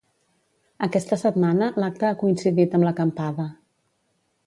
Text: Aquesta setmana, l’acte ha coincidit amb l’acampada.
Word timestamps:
Aquesta 0.87 1.19
setmana, 1.25 1.69
l’acte 1.83 2.09
ha 2.11 2.17
coincidit 2.25 2.77
amb 2.79 2.89
l’acampada. 2.91 3.51